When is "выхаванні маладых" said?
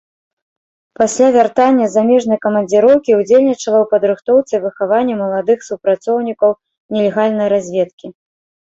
4.67-5.59